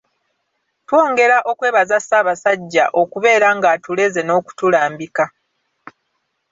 Twongera 0.85 1.37
okwebaza 1.51 1.97
Ssaabasajja 2.01 2.85
okubeera 3.01 3.49
ng’atuleze 3.57 4.21
n’okutulambika. 4.23 5.25